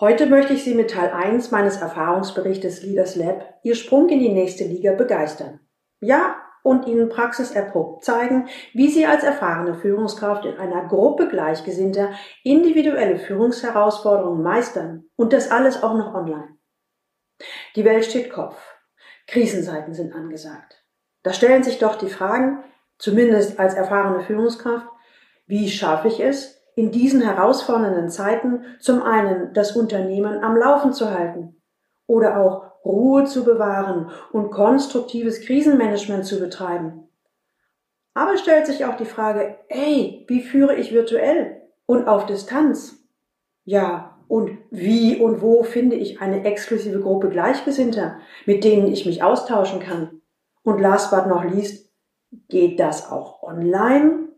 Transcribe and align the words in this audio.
Heute 0.00 0.24
möchte 0.24 0.54
ich 0.54 0.64
Sie 0.64 0.72
mit 0.72 0.92
Teil 0.92 1.10
1 1.10 1.50
meines 1.50 1.76
Erfahrungsberichtes 1.76 2.82
Leaders 2.82 3.16
Lab 3.16 3.58
Ihr 3.62 3.74
Sprung 3.74 4.08
in 4.08 4.18
die 4.18 4.32
nächste 4.32 4.64
Liga 4.64 4.94
begeistern. 4.94 5.60
Ja, 6.00 6.36
und 6.62 6.86
Ihnen 6.86 7.10
praxiserprobt 7.10 8.02
zeigen, 8.02 8.48
wie 8.72 8.88
Sie 8.88 9.04
als 9.04 9.24
erfahrene 9.24 9.74
Führungskraft 9.74 10.46
in 10.46 10.56
einer 10.56 10.88
Gruppe 10.88 11.28
Gleichgesinnter 11.28 12.14
individuelle 12.44 13.18
Führungsherausforderungen 13.18 14.42
meistern 14.42 15.04
und 15.16 15.34
das 15.34 15.50
alles 15.50 15.82
auch 15.82 15.94
noch 15.94 16.14
online. 16.14 16.56
Die 17.76 17.84
Welt 17.84 18.06
steht 18.06 18.30
Kopf. 18.30 18.56
Krisenzeiten 19.26 19.92
sind 19.92 20.14
angesagt. 20.14 20.82
Da 21.22 21.34
stellen 21.34 21.62
sich 21.62 21.78
doch 21.78 21.96
die 21.96 22.08
Fragen, 22.08 22.64
zumindest 22.96 23.58
als 23.58 23.74
erfahrene 23.74 24.22
Führungskraft, 24.22 24.86
wie 25.46 25.68
schaffe 25.68 26.08
ich 26.08 26.20
es, 26.20 26.59
in 26.80 26.90
diesen 26.90 27.20
herausfordernden 27.20 28.08
Zeiten 28.08 28.64
zum 28.78 29.02
einen 29.02 29.52
das 29.52 29.76
Unternehmen 29.76 30.42
am 30.42 30.56
Laufen 30.56 30.94
zu 30.94 31.10
halten 31.10 31.60
oder 32.06 32.40
auch 32.40 32.70
Ruhe 32.86 33.24
zu 33.24 33.44
bewahren 33.44 34.10
und 34.32 34.50
konstruktives 34.50 35.42
Krisenmanagement 35.42 36.24
zu 36.24 36.40
betreiben. 36.40 37.06
Aber 38.14 38.38
stellt 38.38 38.66
sich 38.66 38.86
auch 38.86 38.96
die 38.96 39.04
Frage, 39.04 39.58
ey, 39.68 40.24
wie 40.26 40.40
führe 40.40 40.74
ich 40.74 40.90
virtuell 40.94 41.60
und 41.84 42.08
auf 42.08 42.24
Distanz? 42.24 42.96
Ja, 43.64 44.16
und 44.26 44.56
wie 44.70 45.18
und 45.18 45.42
wo 45.42 45.62
finde 45.62 45.96
ich 45.96 46.22
eine 46.22 46.46
exklusive 46.46 47.00
Gruppe 47.00 47.28
Gleichgesinnter, 47.28 48.20
mit 48.46 48.64
denen 48.64 48.88
ich 48.88 49.04
mich 49.04 49.22
austauschen 49.22 49.80
kann? 49.80 50.22
Und 50.62 50.80
last 50.80 51.10
but 51.10 51.26
not 51.26 51.44
least, 51.52 51.92
geht 52.48 52.80
das 52.80 53.12
auch 53.12 53.42
online? 53.42 54.29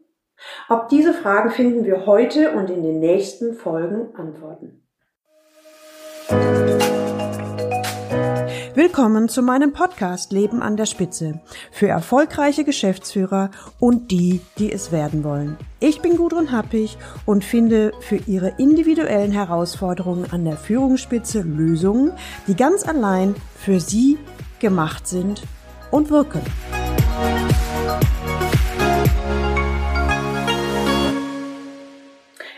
Auf 0.69 0.89
diese 0.89 1.15
Fragen 1.15 1.51
finden 1.51 1.85
wir 1.85 2.07
heute 2.07 2.53
und 2.53 2.71
in 2.71 2.83
den 2.83 3.01
nächsten 3.01 3.55
Folgen 3.55 4.15
Antworten. 4.17 4.83
Willkommen 8.75 9.29
zu 9.29 9.43
meinem 9.43 9.75
Podcast 9.75 10.33
Leben 10.33 10.63
an 10.63 10.79
der 10.79 10.87
Spitze 10.87 11.41
für 11.71 11.89
erfolgreiche 11.89 12.65
Geschäftsführer 12.65 13.51
und 13.79 14.11
die, 14.11 14.41
die 14.59 14.73
es 14.73 14.91
werden 14.91 15.25
wollen. 15.25 15.59
Ich 15.79 16.01
bin 16.01 16.17
Gudrun 16.17 16.53
Happig 16.53 16.97
und 17.27 17.45
finde 17.45 17.93
für 18.01 18.17
Ihre 18.17 18.55
individuellen 18.57 19.33
Herausforderungen 19.33 20.27
an 20.31 20.47
der 20.47 20.57
Führungsspitze 20.57 21.43
Lösungen, 21.43 22.13
die 22.47 22.57
ganz 22.57 22.89
allein 22.89 23.35
für 23.57 23.79
Sie 23.79 24.19
gemacht 24.59 25.07
sind 25.07 25.43
und 25.91 26.11
wirken. 26.11 26.41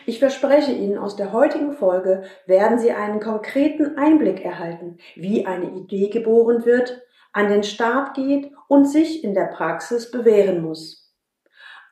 Ich 0.07 0.19
verspreche 0.19 0.73
Ihnen, 0.73 0.99
aus 0.99 1.17
der 1.17 1.33
heutigen 1.33 1.73
Folge 1.73 2.25
werden 2.47 2.79
Sie 2.79 2.93
einen 2.93 3.21
konkreten 3.21 3.97
Einblick 3.97 4.45
erhalten, 4.45 4.99
wie 5.15 5.47
eine 5.47 5.71
Idee 5.71 6.09
geboren 6.09 6.65
wird, 6.65 7.03
an 7.33 7.49
den 7.49 7.65
Start 7.65 8.15
geht 8.15 8.53
und 8.69 8.85
sich 8.85 9.25
in 9.25 9.35
der 9.35 9.47
Praxis 9.47 10.11
bewähren 10.11 10.63
muss. 10.63 11.13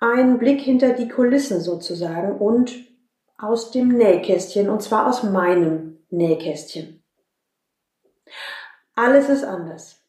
Ein 0.01 0.39
Blick 0.39 0.61
hinter 0.61 0.93
die 0.93 1.09
Kulissen 1.09 1.61
sozusagen 1.61 2.39
und 2.39 2.73
aus 3.39 3.71
dem 3.71 3.89
Nähkästchen, 3.89 4.69
und 4.69 4.83
zwar 4.83 5.09
aus 5.09 5.23
meinem 5.23 6.05
Nähkästchen. 6.11 7.03
Alles 8.95 9.29
ist 9.29 9.45
anders. 9.45 10.01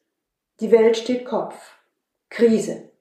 Die 0.60 0.72
Welt 0.72 0.98
steht 0.98 1.26
Kopf. 1.26 1.78
Krise. 2.30 2.93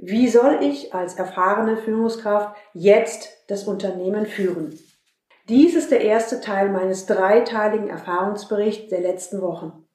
Wie 0.00 0.28
soll 0.28 0.60
ich 0.62 0.94
als 0.94 1.14
erfahrene 1.14 1.76
Führungskraft 1.76 2.56
jetzt 2.72 3.30
das 3.48 3.64
Unternehmen 3.64 4.26
führen? 4.26 4.78
Dies 5.48 5.74
ist 5.74 5.90
der 5.90 6.02
erste 6.02 6.40
Teil 6.40 6.70
meines 6.70 7.06
dreiteiligen 7.06 7.88
Erfahrungsberichts 7.88 8.90
der 8.90 9.00
letzten 9.00 9.42
Wochen. 9.42 9.88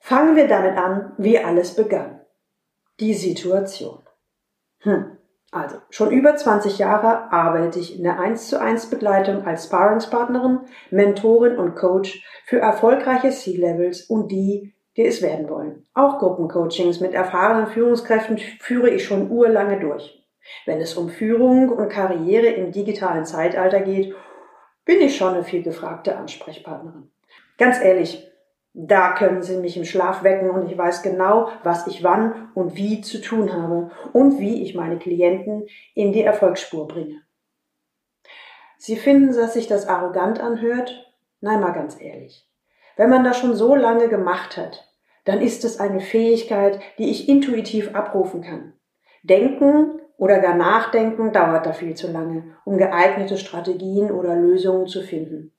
Fangen 0.00 0.34
wir 0.34 0.48
damit 0.48 0.76
an, 0.76 1.12
wie 1.18 1.38
alles 1.38 1.76
begann. 1.76 2.20
Die 2.98 3.14
Situation. 3.14 4.02
Hm. 4.80 5.18
Also, 5.52 5.76
schon 5.90 6.10
über 6.10 6.36
20 6.36 6.78
Jahre 6.78 7.32
arbeite 7.32 7.78
ich 7.78 7.96
in 7.96 8.02
der 8.02 8.18
1 8.18 8.48
zu 8.48 8.60
1 8.60 8.90
Begleitung 8.90 9.46
als 9.46 9.66
Sparringspartnerin, 9.66 10.60
Mentorin 10.90 11.58
und 11.58 11.76
Coach 11.76 12.22
für 12.44 12.58
erfolgreiche 12.58 13.30
C-Levels 13.30 14.02
und 14.02 14.32
die, 14.32 14.74
die 14.98 15.06
es 15.06 15.22
werden 15.22 15.48
wollen. 15.48 15.86
Auch 15.94 16.18
Gruppencoachings 16.18 17.00
mit 17.00 17.14
erfahrenen 17.14 17.68
Führungskräften 17.68 18.36
führe 18.36 18.90
ich 18.90 19.04
schon 19.04 19.30
urlange 19.30 19.78
durch. 19.78 20.26
Wenn 20.66 20.80
es 20.80 20.94
um 20.94 21.08
Führung 21.08 21.68
und 21.68 21.88
Karriere 21.88 22.48
im 22.48 22.72
digitalen 22.72 23.24
Zeitalter 23.24 23.80
geht, 23.80 24.14
bin 24.84 25.00
ich 25.00 25.16
schon 25.16 25.34
eine 25.34 25.44
viel 25.44 25.62
gefragte 25.62 26.16
Ansprechpartnerin. 26.16 27.10
Ganz 27.58 27.80
ehrlich, 27.80 28.28
da 28.74 29.12
können 29.12 29.42
Sie 29.42 29.56
mich 29.56 29.76
im 29.76 29.84
Schlaf 29.84 30.24
wecken 30.24 30.50
und 30.50 30.68
ich 30.68 30.76
weiß 30.76 31.02
genau, 31.02 31.48
was 31.62 31.86
ich 31.86 32.02
wann 32.02 32.50
und 32.54 32.76
wie 32.76 33.00
zu 33.00 33.20
tun 33.20 33.52
habe 33.52 33.90
und 34.12 34.40
wie 34.40 34.62
ich 34.62 34.74
meine 34.74 34.98
Klienten 34.98 35.66
in 35.94 36.12
die 36.12 36.22
Erfolgsspur 36.22 36.88
bringe. 36.88 37.22
Sie 38.78 38.96
finden, 38.96 39.34
dass 39.34 39.54
sich 39.54 39.68
das 39.68 39.86
arrogant 39.86 40.40
anhört? 40.40 41.12
Nein, 41.40 41.60
mal 41.60 41.72
ganz 41.72 42.00
ehrlich. 42.00 42.48
Wenn 42.96 43.10
man 43.10 43.22
das 43.22 43.38
schon 43.38 43.54
so 43.54 43.76
lange 43.76 44.08
gemacht 44.08 44.56
hat, 44.56 44.87
dann 45.28 45.42
ist 45.42 45.62
es 45.66 45.78
eine 45.78 46.00
Fähigkeit, 46.00 46.80
die 46.96 47.10
ich 47.10 47.28
intuitiv 47.28 47.94
abrufen 47.94 48.40
kann. 48.40 48.72
Denken 49.22 50.00
oder 50.16 50.38
gar 50.38 50.54
nachdenken 50.54 51.32
dauert 51.32 51.66
da 51.66 51.74
viel 51.74 51.94
zu 51.94 52.10
lange, 52.10 52.56
um 52.64 52.78
geeignete 52.78 53.36
Strategien 53.36 54.10
oder 54.10 54.34
Lösungen 54.34 54.86
zu 54.86 55.02
finden. 55.02 55.52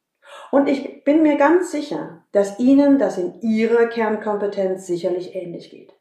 Und 0.51 0.67
ich 0.67 1.03
bin 1.03 1.21
mir 1.21 1.37
ganz 1.37 1.71
sicher, 1.71 2.23
dass 2.31 2.57
Ihnen 2.57 2.97
das 2.97 3.19
in 3.19 3.41
Ihrer 3.41 3.85
Kernkompetenz 3.85 4.87
sicherlich 4.87 5.35
ähnlich 5.35 5.69
geht. 5.69 5.93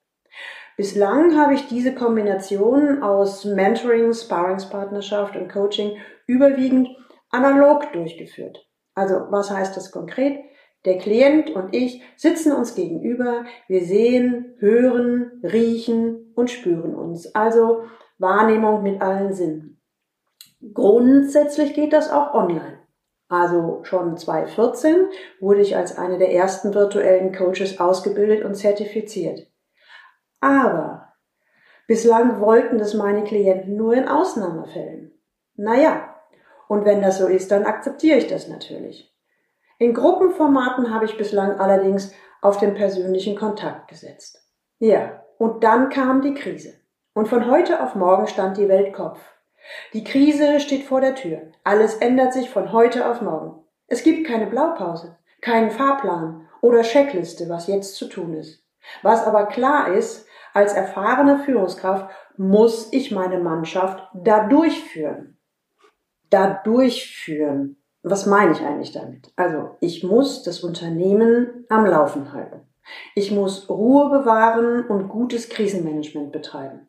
Bislang 0.79 1.37
habe 1.37 1.53
ich 1.53 1.69
diese 1.69 1.95
Kombination 1.95 3.03
aus 3.03 3.45
Mentoring, 3.45 4.15
Sparringspartnerschaft 4.15 5.37
und 5.37 5.53
Coaching 5.53 5.99
überwiegend 6.27 6.89
analog 7.29 7.93
durchgeführt. 7.93 8.67
Also 8.95 9.27
was 9.29 9.51
heißt 9.51 9.77
das 9.77 9.91
konkret? 9.91 10.39
Der 10.89 10.97
Klient 10.97 11.51
und 11.51 11.75
ich 11.75 12.03
sitzen 12.17 12.51
uns 12.51 12.75
gegenüber, 12.75 13.45
wir 13.67 13.85
sehen, 13.85 14.55
hören, 14.57 15.39
riechen 15.43 16.33
und 16.35 16.51
spüren 16.51 16.95
uns. 16.95 17.35
Also 17.35 17.83
Wahrnehmung 18.17 18.83
mit 18.83 19.03
allen 19.03 19.35
Sinnen. 19.35 19.83
Grundsätzlich 20.73 21.75
geht 21.75 21.93
das 21.93 22.11
auch 22.11 22.33
online. 22.33 22.79
Also 23.29 23.81
schon 23.83 24.17
2014 24.17 25.09
wurde 25.41 25.61
ich 25.61 25.77
als 25.77 25.99
eine 25.99 26.17
der 26.17 26.33
ersten 26.33 26.73
virtuellen 26.73 27.35
Coaches 27.35 27.79
ausgebildet 27.79 28.43
und 28.43 28.55
zertifiziert. 28.55 29.47
Aber 30.41 31.13
bislang 31.87 32.41
wollten 32.41 32.79
das 32.79 32.95
meine 32.95 33.25
Klienten 33.25 33.77
nur 33.77 33.93
in 33.93 34.09
Ausnahmefällen. 34.09 35.13
Naja, 35.55 36.15
und 36.67 36.87
wenn 36.87 37.03
das 37.03 37.19
so 37.19 37.27
ist, 37.27 37.51
dann 37.51 37.67
akzeptiere 37.67 38.17
ich 38.17 38.27
das 38.27 38.49
natürlich. 38.49 39.15
In 39.79 39.95
Gruppenformaten 39.95 40.93
habe 40.93 41.05
ich 41.05 41.17
bislang 41.17 41.61
allerdings 41.61 42.13
auf 42.43 42.59
den 42.59 42.75
persönlichen 42.75 43.37
Kontakt 43.37 43.89
gesetzt. 43.89 44.45
Ja, 44.79 45.25
und 45.39 45.63
dann 45.63 45.89
kam 45.89 46.21
die 46.21 46.35
Krise. 46.35 46.75
Und 47.15 47.29
von 47.29 47.51
heute 47.51 47.83
auf 47.83 47.95
morgen 47.95 48.27
stand 48.27 48.57
die 48.57 48.69
Welt 48.69 48.93
Kopf. 48.93 49.21
Die 49.93 50.05
Krise 50.05 50.61
steht 50.61 50.85
vor 50.85 51.01
der 51.01 51.15
Tür. 51.15 51.53
Alles 51.65 51.97
ändert 51.97 52.33
sich 52.33 52.51
von 52.51 52.73
heute 52.73 53.09
auf 53.09 53.23
morgen. 53.23 53.65
Es 53.87 54.03
gibt 54.03 54.27
keine 54.27 54.47
Blaupause, 54.47 55.17
keinen 55.41 55.71
Fahrplan 55.71 56.49
oder 56.61 56.83
Checkliste, 56.83 57.49
was 57.49 57.67
jetzt 57.67 57.97
zu 57.97 58.09
tun 58.09 58.35
ist. 58.35 58.65
Was 59.03 59.25
aber 59.25 59.47
klar 59.47 59.93
ist, 59.93 60.27
als 60.55 60.73
erfahrene 60.73 61.39
Führungskraft 61.41 62.11
muss 62.37 62.93
ich 62.93 63.11
meine 63.13 63.39
Mannschaft 63.39 64.09
da 64.15 64.49
durchführen. 64.49 65.39
Da 66.31 66.61
durchführen. 66.65 67.77
Was 68.03 68.27
meine 68.27 68.53
ich 68.53 68.61
eigentlich 68.61 68.93
damit? 68.93 69.33
Also, 69.37 69.77
ich 69.81 70.05
muss 70.05 70.43
das 70.43 70.61
Unternehmen 70.61 71.65
am 71.69 71.85
Laufen 71.85 72.33
halten. 72.33 72.61
Ich 73.15 73.31
muss 73.31 73.69
Ruhe 73.69 74.09
bewahren 74.11 74.87
und 74.87 75.09
gutes 75.09 75.49
Krisenmanagement 75.49 76.33
betreiben. 76.33 76.89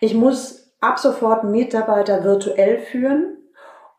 Ich 0.00 0.14
muss 0.14 0.72
ab 0.80 0.98
sofort 0.98 1.44
Mitarbeiter 1.44 2.24
virtuell 2.24 2.78
führen 2.78 3.36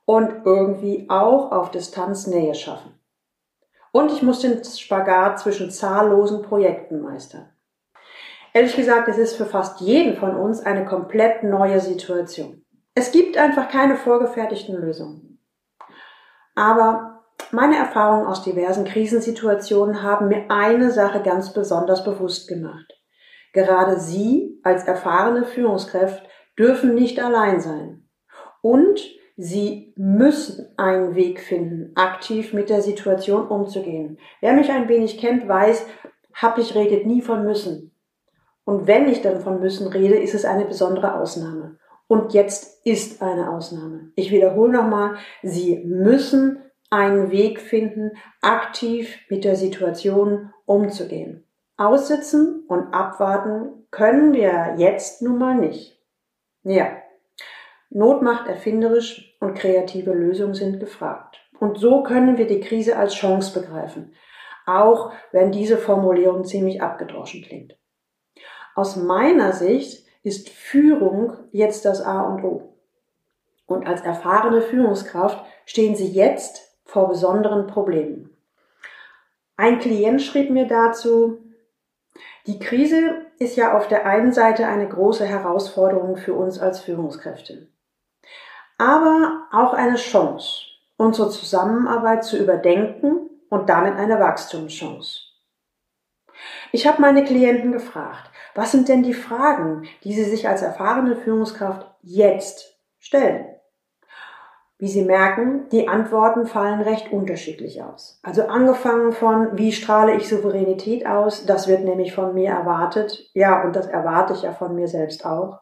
und 0.05 0.45
irgendwie 0.45 1.05
auch 1.09 1.51
auf 1.51 1.71
Distanz 1.71 2.27
Nähe 2.27 2.55
schaffen. 2.55 2.99
Und 3.91 4.11
ich 4.11 4.21
muss 4.21 4.39
den 4.39 4.63
Spagat 4.63 5.39
zwischen 5.39 5.71
zahllosen 5.71 6.41
Projekten 6.41 7.01
meistern. 7.01 7.49
Ehrlich 8.53 8.75
gesagt, 8.75 9.07
es 9.07 9.17
ist 9.17 9.35
für 9.35 9.45
fast 9.45 9.79
jeden 9.81 10.15
von 10.15 10.35
uns 10.35 10.61
eine 10.61 10.85
komplett 10.85 11.43
neue 11.43 11.79
Situation. 11.79 12.63
Es 12.95 13.11
gibt 13.11 13.37
einfach 13.37 13.69
keine 13.69 13.95
vorgefertigten 13.95 14.75
Lösungen. 14.75 15.28
Aber 16.59 17.21
meine 17.51 17.77
Erfahrungen 17.77 18.27
aus 18.27 18.43
diversen 18.43 18.83
Krisensituationen 18.83 20.03
haben 20.03 20.27
mir 20.27 20.51
eine 20.51 20.91
Sache 20.91 21.21
ganz 21.21 21.53
besonders 21.53 22.03
bewusst 22.03 22.49
gemacht. 22.49 22.85
Gerade 23.53 23.97
Sie 23.97 24.59
als 24.61 24.83
erfahrene 24.83 25.45
Führungskraft 25.45 26.21
dürfen 26.57 26.95
nicht 26.95 27.23
allein 27.23 27.61
sein. 27.61 28.09
Und 28.61 28.99
Sie 29.37 29.93
müssen 29.95 30.67
einen 30.75 31.15
Weg 31.15 31.39
finden, 31.39 31.93
aktiv 31.95 32.51
mit 32.51 32.69
der 32.69 32.81
Situation 32.81 33.47
umzugehen. 33.47 34.19
Wer 34.41 34.51
mich 34.51 34.69
ein 34.69 34.89
wenig 34.89 35.17
kennt, 35.17 35.47
weiß, 35.47 35.85
Happig 36.33 36.75
redet 36.75 37.05
nie 37.05 37.21
von 37.21 37.45
müssen. 37.45 37.95
Und 38.65 38.85
wenn 38.85 39.07
ich 39.07 39.21
dann 39.21 39.39
von 39.39 39.61
müssen 39.61 39.87
rede, 39.87 40.15
ist 40.15 40.35
es 40.35 40.43
eine 40.43 40.65
besondere 40.65 41.15
Ausnahme. 41.15 41.78
Und 42.09 42.33
jetzt 42.33 42.83
ist 42.87 43.21
eine 43.21 43.51
Ausnahme. 43.51 44.11
Ich 44.15 44.31
wiederhole 44.31 44.73
nochmal, 44.73 45.17
Sie 45.43 45.77
müssen 45.85 46.59
einen 46.89 47.29
Weg 47.29 47.61
finden, 47.61 48.13
aktiv 48.41 49.19
mit 49.29 49.43
der 49.43 49.55
Situation 49.55 50.51
umzugehen. 50.65 51.45
Aussitzen 51.77 52.65
und 52.67 52.95
abwarten 52.95 53.85
können 53.91 54.33
wir 54.33 54.73
jetzt 54.77 55.21
nun 55.21 55.37
mal 55.37 55.53
nicht. 55.53 56.01
Ja, 56.63 56.97
Not 57.91 58.23
macht 58.23 58.47
erfinderisch 58.47 59.37
und 59.39 59.53
kreative 59.53 60.11
Lösungen 60.11 60.55
sind 60.55 60.79
gefragt. 60.79 61.39
Und 61.59 61.77
so 61.77 62.01
können 62.01 62.39
wir 62.39 62.47
die 62.47 62.59
Krise 62.59 62.97
als 62.97 63.13
Chance 63.13 63.59
begreifen, 63.59 64.15
auch 64.65 65.11
wenn 65.31 65.51
diese 65.51 65.77
Formulierung 65.77 66.43
ziemlich 66.43 66.81
abgedroschen 66.81 67.43
klingt. 67.43 67.77
Aus 68.73 68.95
meiner 68.95 69.53
Sicht 69.53 70.08
ist 70.23 70.49
Führung 70.49 71.33
jetzt 71.51 71.85
das 71.85 72.01
A 72.01 72.21
und 72.21 72.43
O. 72.43 72.73
Und 73.65 73.87
als 73.87 74.01
erfahrene 74.01 74.61
Führungskraft 74.61 75.43
stehen 75.65 75.95
Sie 75.95 76.07
jetzt 76.07 76.77
vor 76.85 77.07
besonderen 77.07 77.67
Problemen. 77.67 78.35
Ein 79.57 79.79
Klient 79.79 80.21
schrieb 80.21 80.49
mir 80.49 80.67
dazu, 80.67 81.37
die 82.47 82.59
Krise 82.59 83.25
ist 83.37 83.55
ja 83.55 83.77
auf 83.77 83.87
der 83.87 84.05
einen 84.05 84.31
Seite 84.31 84.65
eine 84.67 84.87
große 84.87 85.25
Herausforderung 85.25 86.17
für 86.17 86.33
uns 86.33 86.59
als 86.59 86.79
Führungskräfte, 86.79 87.67
aber 88.77 89.47
auch 89.51 89.73
eine 89.73 89.97
Chance, 89.97 90.63
unsere 90.97 91.29
Zusammenarbeit 91.29 92.23
zu 92.23 92.37
überdenken 92.37 93.29
und 93.49 93.69
damit 93.69 93.95
eine 93.95 94.19
Wachstumschance. 94.19 95.28
Ich 96.71 96.87
habe 96.87 97.01
meine 97.01 97.23
Klienten 97.23 97.71
gefragt, 97.71 98.29
was 98.55 98.71
sind 98.71 98.89
denn 98.89 99.03
die 99.03 99.13
Fragen, 99.13 99.83
die 100.03 100.13
sie 100.13 100.23
sich 100.23 100.47
als 100.47 100.61
erfahrene 100.61 101.15
Führungskraft 101.15 101.87
jetzt 102.01 102.79
stellen? 102.99 103.45
Wie 104.81 104.87
Sie 104.87 105.03
merken, 105.03 105.67
die 105.73 105.89
Antworten 105.89 106.47
fallen 106.47 106.79
recht 106.79 107.11
unterschiedlich 107.11 107.83
aus. 107.83 108.17
Also 108.23 108.43
angefangen 108.43 109.11
von, 109.11 109.57
wie 109.57 109.73
strahle 109.73 110.15
ich 110.15 110.29
Souveränität 110.29 111.05
aus? 111.05 111.45
Das 111.45 111.67
wird 111.67 111.83
nämlich 111.83 112.15
von 112.15 112.33
mir 112.33 112.51
erwartet. 112.51 113.29
Ja, 113.33 113.61
und 113.65 113.75
das 113.75 113.87
erwarte 113.87 114.31
ich 114.31 114.43
ja 114.43 114.53
von 114.53 114.75
mir 114.75 114.87
selbst 114.87 115.25
auch. 115.25 115.59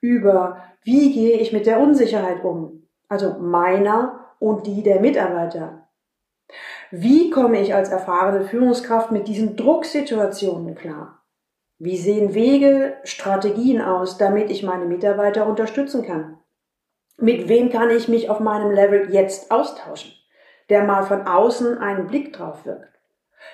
Über, 0.00 0.56
wie 0.82 1.12
gehe 1.12 1.38
ich 1.38 1.52
mit 1.52 1.66
der 1.66 1.78
Unsicherheit 1.78 2.42
um? 2.42 2.88
Also 3.08 3.36
meiner 3.38 4.26
und 4.40 4.66
die 4.66 4.82
der 4.82 4.98
Mitarbeiter. 4.98 5.81
Wie 6.94 7.30
komme 7.30 7.58
ich 7.58 7.74
als 7.74 7.88
erfahrene 7.88 8.44
Führungskraft 8.44 9.12
mit 9.12 9.26
diesen 9.26 9.56
Drucksituationen 9.56 10.74
klar? 10.74 11.22
Wie 11.78 11.96
sehen 11.96 12.34
Wege, 12.34 12.98
Strategien 13.04 13.80
aus, 13.80 14.18
damit 14.18 14.50
ich 14.50 14.62
meine 14.62 14.84
Mitarbeiter 14.84 15.46
unterstützen 15.46 16.04
kann? 16.04 16.36
Mit 17.16 17.48
wem 17.48 17.70
kann 17.70 17.88
ich 17.88 18.08
mich 18.08 18.28
auf 18.28 18.40
meinem 18.40 18.70
Level 18.70 19.10
jetzt 19.10 19.50
austauschen, 19.50 20.12
der 20.68 20.84
mal 20.84 21.04
von 21.04 21.26
außen 21.26 21.78
einen 21.78 22.08
Blick 22.08 22.34
drauf 22.34 22.66
wirkt? 22.66 23.00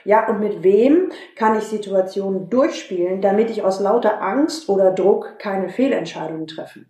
Ja, 0.02 0.28
und 0.28 0.40
mit 0.40 0.64
wem 0.64 1.12
kann 1.36 1.56
ich 1.56 1.62
Situationen 1.62 2.50
durchspielen, 2.50 3.20
damit 3.20 3.50
ich 3.50 3.62
aus 3.62 3.78
lauter 3.78 4.20
Angst 4.20 4.68
oder 4.68 4.90
Druck 4.90 5.38
keine 5.38 5.68
Fehlentscheidungen 5.68 6.48
treffe? 6.48 6.86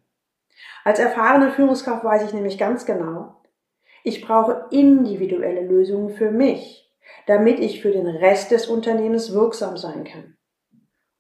Als 0.83 0.99
erfahrene 0.99 1.50
Führungskraft 1.50 2.05
weiß 2.05 2.25
ich 2.25 2.33
nämlich 2.33 2.56
ganz 2.56 2.87
genau, 2.87 3.38
ich 4.08 4.22
brauche 4.22 4.64
individuelle 4.70 5.60
Lösungen 5.60 6.08
für 6.08 6.31
mich, 6.31 6.90
damit 7.26 7.60
ich 7.60 7.82
für 7.82 7.93
den 7.93 8.06
Rest 8.06 8.50
des 8.50 8.66
Unternehmens 8.66 9.34
wirksam 9.34 9.76
sein 9.76 10.05
kann. 10.05 10.37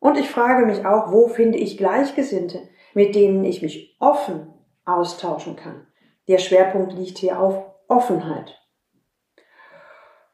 Und 0.00 0.16
ich 0.16 0.30
frage 0.30 0.64
mich 0.64 0.86
auch, 0.86 1.12
wo 1.12 1.28
finde 1.28 1.58
ich 1.58 1.76
Gleichgesinnte, 1.76 2.62
mit 2.94 3.14
denen 3.14 3.44
ich 3.44 3.60
mich 3.60 3.96
offen 4.00 4.54
austauschen 4.86 5.54
kann. 5.54 5.86
Der 6.28 6.38
Schwerpunkt 6.38 6.94
liegt 6.94 7.18
hier 7.18 7.38
auf 7.38 7.62
Offenheit. 7.88 8.58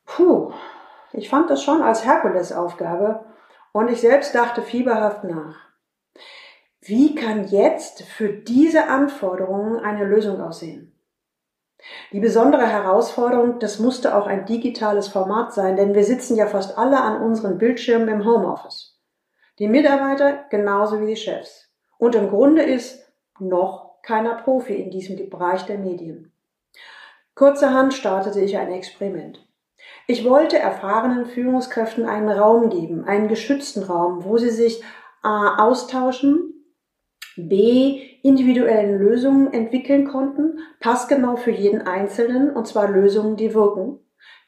Puh, 0.06 0.52
ich 1.12 1.28
fand 1.28 1.50
das 1.50 1.62
schon 1.62 1.82
als 1.82 2.04
Herkulesaufgabe 2.04 3.24
und 3.72 3.90
ich 3.90 4.00
selbst 4.00 4.34
dachte 4.34 4.62
fieberhaft 4.62 5.24
nach. 5.24 5.56
Wie 6.80 7.16
kann 7.16 7.48
jetzt 7.48 8.02
für 8.02 8.28
diese 8.28 8.88
Anforderungen 8.88 9.80
eine 9.80 10.04
Lösung 10.04 10.40
aussehen? 10.40 10.94
Die 12.12 12.20
besondere 12.20 12.66
Herausforderung, 12.66 13.58
das 13.58 13.78
musste 13.78 14.14
auch 14.16 14.26
ein 14.26 14.46
digitales 14.46 15.08
Format 15.08 15.52
sein, 15.52 15.76
denn 15.76 15.94
wir 15.94 16.04
sitzen 16.04 16.36
ja 16.36 16.46
fast 16.46 16.78
alle 16.78 17.00
an 17.00 17.20
unseren 17.22 17.58
Bildschirmen 17.58 18.08
im 18.08 18.25
Homeoffice. 18.25 18.98
Die 19.58 19.69
Mitarbeiter 19.69 20.44
genauso 20.50 21.00
wie 21.00 21.06
die 21.06 21.16
Chefs. 21.16 21.70
Und 21.98 22.14
im 22.14 22.31
Grunde 22.31 22.62
ist 22.62 23.04
noch 23.38 24.02
keiner 24.02 24.34
Profi 24.34 24.75
in 24.75 24.90
diesem 24.90 25.31
Bereich 25.31 25.64
der 25.66 25.78
Medien. 25.78 26.32
Kurzerhand 27.34 27.94
startete 27.94 28.40
ich 28.40 28.56
ein 28.56 28.72
Experiment. 28.72 29.44
Ich 30.06 30.25
wollte 30.28 30.58
erfahrenen 30.58 31.26
Führungskräften 31.26 32.06
einen 32.06 32.28
Raum 32.28 32.70
geben, 32.70 33.04
einen 33.04 33.28
geschützten 33.28 33.82
Raum, 33.82 34.25
wo 34.25 34.38
sie 34.38 34.50
sich 34.50 34.82
A 35.22 35.64
austauschen, 35.64 36.64
B 37.36 38.13
individuellen 38.24 38.98
Lösungen 38.98 39.52
entwickeln 39.52 40.08
konnten, 40.08 40.58
passgenau 40.80 41.36
für 41.36 41.50
jeden 41.50 41.82
Einzelnen, 41.82 42.50
und 42.50 42.66
zwar 42.66 42.90
Lösungen, 42.90 43.36
die 43.36 43.54
wirken. 43.54 44.00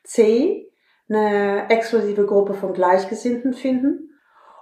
C 0.02 0.72
eine 1.08 1.68
exklusive 1.68 2.26
Gruppe 2.26 2.54
von 2.54 2.72
Gleichgesinnten 2.72 3.52
finden. 3.54 4.10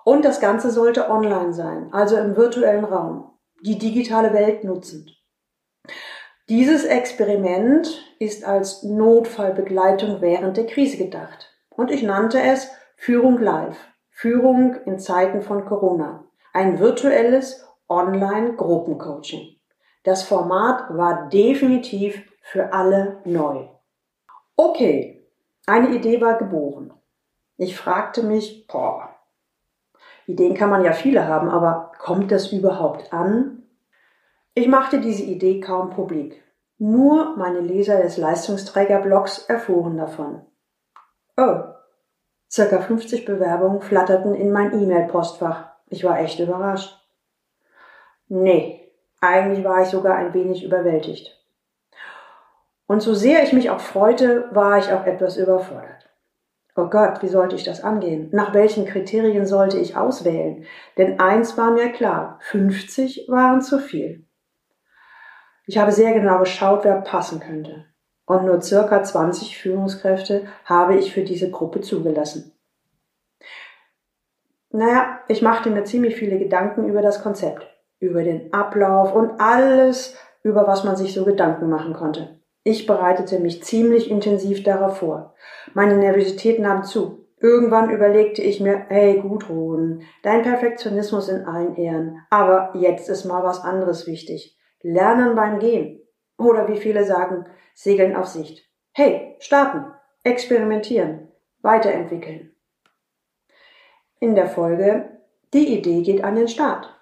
Und 0.05 0.25
das 0.25 0.41
Ganze 0.41 0.71
sollte 0.71 1.09
online 1.09 1.55
sein, 1.55 1.89
also 1.93 2.17
im 2.19 2.37
virtuellen 2.37 2.85
Raum 2.85 3.31
die 3.63 3.79
digitale 3.79 4.35
Welt 4.35 4.65
nutzend. 4.65 5.17
Dieses 6.51 6.85
Experiment 6.85 7.89
ist 8.19 8.45
als 8.45 8.83
Notfallbegleitung 8.83 10.21
während 10.21 10.59
der 10.59 10.67
Krise 10.67 10.99
gedacht. 10.99 11.51
Und 11.71 11.91
ich 11.91 12.03
nannte 12.03 12.43
es 12.43 12.69
Führung 12.97 13.39
live. 13.39 13.79
Führung 14.11 14.77
in 14.85 14.99
Zeiten 14.99 15.41
von 15.41 15.65
Corona. 15.65 16.25
Ein 16.53 16.79
virtuelles 16.79 17.64
Online-Gruppencoaching. 17.89 19.57
Das 20.03 20.23
Format 20.23 20.97
war 20.97 21.29
definitiv 21.29 22.23
für 22.43 22.73
alle 22.73 23.21
neu. 23.25 23.69
Okay, 24.57 25.27
eine 25.67 25.95
Idee 25.95 26.21
war 26.21 26.39
geboren. 26.39 26.93
Ich 27.57 27.77
fragte 27.77 28.23
mich, 28.23 28.67
boah, 28.67 29.15
Ideen 30.27 30.55
kann 30.55 30.71
man 30.71 30.85
ja 30.85 30.93
viele 30.93 31.27
haben, 31.27 31.49
aber 31.49 31.93
kommt 31.99 32.33
das 32.33 32.53
überhaupt 32.53 33.13
an? 33.13 33.63
Ich 34.55 34.69
machte 34.69 35.01
diese 35.01 35.25
Idee 35.25 35.61
kaum 35.61 35.91
publik. 35.91 36.43
Nur 36.79 37.37
meine 37.37 37.61
Leser 37.61 38.01
des 38.03 38.17
Leistungsträgerblogs 38.17 39.47
erfuhren 39.47 39.97
davon. 39.97 40.43
Oh, 41.37 41.61
circa 42.51 42.81
50 42.81 43.25
Bewerbungen 43.25 43.81
flatterten 43.81 44.35
in 44.35 44.53
mein 44.53 44.73
E-Mail-Postfach. 44.73 45.71
Ich 45.89 46.05
war 46.05 46.19
echt 46.21 46.39
überrascht. 46.41 47.04
Nee, 48.29 48.93
eigentlich 49.21 49.65
war 49.65 49.83
ich 49.83 49.89
sogar 49.89 50.17
ein 50.17 50.35
wenig 50.35 50.65
überwältigt. 50.65 51.41
Und 52.87 53.01
so 53.01 53.15
sehr 53.15 53.43
ich 53.43 53.53
mich 53.53 53.71
auch 53.71 53.81
freute, 53.81 54.49
war 54.53 54.79
ich 54.79 54.93
auch 54.93 55.07
etwas 55.07 55.37
überfordert. 55.37 56.11
Oh 56.77 56.87
Gott, 56.87 57.23
wie 57.23 57.29
sollte 57.29 57.55
ich 57.55 57.63
das 57.63 57.83
angehen? 57.83 58.29
Nach 58.33 58.53
welchen 58.53 58.85
Kriterien 58.85 59.47
sollte 59.47 59.79
ich 59.79 59.97
auswählen? 59.97 60.65
Denn 60.99 61.21
eins 61.21 61.57
war 61.57 61.71
mir 61.71 61.93
klar, 61.93 62.39
50 62.43 63.27
waren 63.29 63.63
zu 63.63 63.79
viel. 63.79 64.27
Ich 65.67 65.79
habe 65.79 65.93
sehr 65.93 66.13
genau 66.13 66.41
geschaut, 66.41 66.85
wer 66.85 67.01
passen 67.01 67.41
könnte. 67.41 67.87
Und 68.27 68.45
nur 68.45 68.61
circa 68.61 69.03
20 69.03 69.57
Führungskräfte 69.57 70.47
habe 70.65 70.97
ich 70.97 71.13
für 71.13 71.23
diese 71.23 71.51
Gruppe 71.51 71.81
zugelassen. 71.81 72.53
Naja, 74.71 75.21
ich 75.29 75.41
machte 75.41 75.71
mir 75.71 75.85
ziemlich 75.85 76.17
viele 76.17 76.39
Gedanken 76.39 76.89
über 76.89 77.01
das 77.01 77.23
Konzept, 77.23 77.65
über 77.99 78.23
den 78.23 78.53
Ablauf 78.53 79.15
und 79.15 79.41
alles, 79.41 80.17
über 80.43 80.67
was 80.67 80.85
man 80.85 80.97
sich 80.97 81.15
so 81.15 81.25
Gedanken 81.25 81.69
machen 81.71 81.95
konnte. 81.95 82.41
Ich 82.63 82.87
bereitete 82.87 83.41
mich 83.41 83.63
ziemlich 83.63 84.11
intensiv 84.11 84.63
darauf 84.63 84.99
vor. 84.99 85.35
Meine 85.75 85.97
Nervosität 85.97 86.59
nahm 86.59 86.85
zu. 86.85 87.27
Irgendwann 87.39 87.91
überlegte 87.91 88.41
ich 88.41 88.61
mir, 88.61 88.87
hey 88.89 89.21
Gudrun, 89.21 90.03
dein 90.23 90.43
Perfektionismus 90.43 91.29
in 91.29 91.45
allen 91.45 91.77
Ehren, 91.77 92.23
aber 92.31 92.71
jetzt 92.75 93.11
ist 93.11 93.27
mal 93.27 93.43
was 93.43 93.63
anderes 93.63 94.07
wichtig. 94.07 94.59
Lernen 94.81 95.35
beim 95.35 95.59
Gehen. 95.59 96.01
Oder 96.39 96.69
wie 96.69 96.79
viele 96.79 97.05
sagen, 97.05 97.47
segeln 97.75 98.17
auf 98.17 98.27
Sicht. 98.27 98.67
Hey, 98.93 99.37
starten, 99.41 99.93
experimentieren, 100.23 101.29
weiterentwickeln. 101.61 102.55
In 104.21 104.35
der 104.35 104.47
Folge, 104.47 105.21
die 105.53 105.77
Idee 105.77 106.03
geht 106.03 106.25
an 106.25 106.35
den 106.35 106.49
Start. 106.49 106.94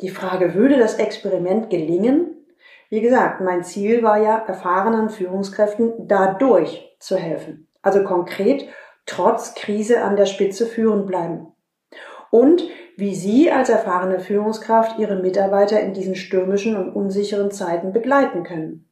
Die 0.00 0.10
Frage, 0.10 0.54
würde 0.54 0.78
das 0.78 0.94
Experiment 0.94 1.70
gelingen? 1.70 2.46
Wie 2.88 3.00
gesagt, 3.00 3.40
mein 3.40 3.64
Ziel 3.64 4.02
war 4.02 4.18
ja, 4.18 4.38
erfahrenen 4.38 5.10
Führungskräften 5.10 6.06
dadurch 6.06 6.96
zu 7.00 7.16
helfen. 7.16 7.68
Also 7.82 8.04
konkret 8.04 8.68
trotz 9.06 9.54
Krise 9.54 10.02
an 10.02 10.16
der 10.16 10.26
Spitze 10.26 10.66
führen 10.66 11.06
bleiben. 11.06 11.48
Und 12.30 12.62
wie 12.96 13.14
Sie 13.14 13.50
als 13.50 13.70
erfahrene 13.70 14.20
Führungskraft 14.20 14.98
Ihre 14.98 15.16
Mitarbeiter 15.16 15.80
in 15.80 15.94
diesen 15.94 16.14
stürmischen 16.14 16.76
und 16.76 16.92
unsicheren 16.92 17.50
Zeiten 17.50 17.92
begleiten 17.92 18.42
können. 18.42 18.90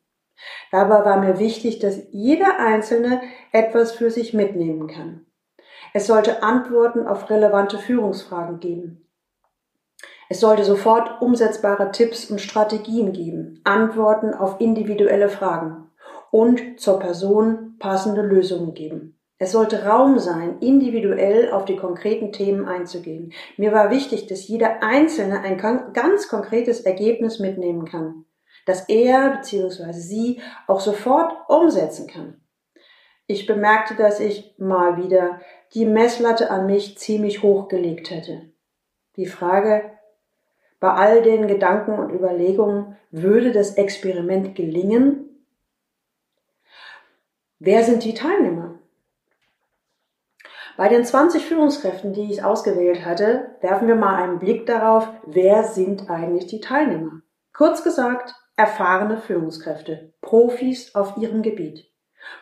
Dabei 0.71 1.05
war 1.05 1.21
mir 1.21 1.39
wichtig, 1.39 1.79
dass 1.79 1.99
jeder 2.11 2.59
Einzelne 2.59 3.21
etwas 3.53 3.93
für 3.93 4.11
sich 4.11 4.35
mitnehmen 4.35 4.87
kann. 4.89 5.27
Es 5.95 6.07
sollte 6.07 6.43
Antworten 6.43 7.07
auf 7.07 7.31
relevante 7.31 7.79
Führungsfragen 7.79 8.61
geben. 8.61 9.06
Es 10.29 10.41
sollte 10.41 10.65
sofort 10.65 11.23
umsetzbare 11.23 11.93
Tipps 11.93 12.31
und 12.31 12.41
Strategien 12.41 13.13
geben, 13.13 13.61
Antworten 13.65 14.35
auf 14.35 14.61
individuelle 14.61 15.29
Fragen 15.29 15.91
und 16.31 16.81
zur 16.81 16.99
Person 16.99 17.77
passende 17.79 18.23
Lösungen 18.23 18.75
geben. 18.75 19.19
Es 19.39 19.53
sollte 19.53 19.85
Raum 19.85 20.19
sein, 20.19 20.59
individuell 20.61 21.53
auf 21.53 21.67
die 21.67 21.77
konkreten 21.77 22.33
Themen 22.33 22.67
einzugehen. 22.67 23.33
Mir 23.59 23.71
war 23.71 23.91
wichtig, 23.91 24.27
dass 24.27 24.49
jeder 24.49 24.83
Einzelne 24.83 25.41
ein 25.41 25.59
ganz 25.93 26.29
konkretes 26.29 26.81
Ergebnis 26.81 27.39
mitnehmen 27.39 27.85
kann, 27.85 28.25
das 28.65 28.89
er 28.89 29.37
bzw. 29.37 29.93
sie 29.93 30.41
auch 30.67 30.81
sofort 30.81 31.33
umsetzen 31.49 32.09
kann. 32.09 32.41
Ich 33.27 33.47
bemerkte, 33.47 33.95
dass 33.95 34.21
ich 34.21 34.55
mal 34.57 34.97
wieder 34.97 35.41
die 35.75 35.85
Messlatte 35.85 36.51
an 36.51 36.67
mich 36.67 36.97
ziemlich 36.97 37.43
hochgelegt 37.43 38.11
hätte. 38.11 38.53
Die 39.17 39.27
Frage, 39.27 39.83
bei 40.87 40.93
all 40.93 41.21
den 41.21 41.49
Gedanken 41.49 41.99
und 41.99 42.13
Überlegungen, 42.13 42.97
würde 43.11 43.51
das 43.51 43.75
Experiment 43.75 44.55
gelingen? 44.55 45.45
Wer 47.59 47.83
sind 47.83 48.05
die 48.05 48.15
Teilnehmer? 48.15 48.79
Bei 50.77 50.89
den 50.89 51.05
20 51.05 51.45
Führungskräften, 51.45 52.13
die 52.13 52.31
ich 52.31 52.45
ausgewählt 52.45 53.05
hatte, 53.05 53.57
werfen 53.61 53.89
wir 53.89 53.97
mal 53.97 54.15
einen 54.15 54.39
Blick 54.39 54.65
darauf, 54.67 55.09
wer 55.27 55.65
sind 55.65 56.09
eigentlich 56.09 56.47
die 56.47 56.61
Teilnehmer. 56.61 57.21
Kurz 57.53 57.83
gesagt, 57.83 58.37
erfahrene 58.55 59.19
Führungskräfte, 59.19 60.13
Profis 60.21 60.95
auf 60.95 61.17
ihrem 61.17 61.43
Gebiet. 61.43 61.91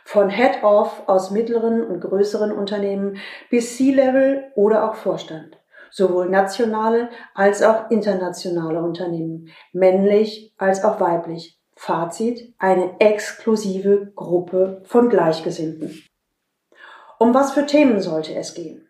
Von 0.05 0.29
Head-Off 0.29 1.05
aus 1.07 1.31
mittleren 1.31 1.83
und 1.83 2.01
größeren 2.01 2.53
Unternehmen 2.53 3.17
bis 3.49 3.79
C-Level 3.79 4.53
oder 4.55 4.91
auch 4.91 4.97
Vorstand. 4.97 5.57
Sowohl 5.97 6.29
nationale 6.29 7.09
als 7.35 7.63
auch 7.63 7.89
internationale 7.89 8.83
Unternehmen, 8.83 9.51
männlich 9.73 10.53
als 10.59 10.83
auch 10.83 10.99
weiblich. 10.99 11.61
Fazit, 11.77 12.53
eine 12.59 12.99
exklusive 12.99 14.11
Gruppe 14.17 14.83
von 14.87 15.09
Gleichgesinnten. 15.09 16.03
Um 17.21 17.33
was 17.33 17.53
für 17.53 17.65
Themen 17.65 18.01
sollte 18.01 18.35
es 18.35 18.55
gehen? 18.55 18.89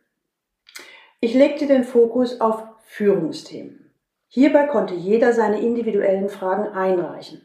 Ich 1.20 1.34
legte 1.34 1.66
den 1.66 1.84
Fokus 1.84 2.40
auf 2.40 2.62
Führungsthemen. 2.86 3.92
Hierbei 4.28 4.66
konnte 4.66 4.94
jeder 4.94 5.34
seine 5.34 5.60
individuellen 5.60 6.30
Fragen 6.30 6.68
einreichen. 6.68 7.42